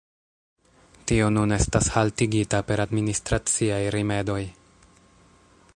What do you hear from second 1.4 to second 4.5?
estas haltigita per administraciaj rimedoj.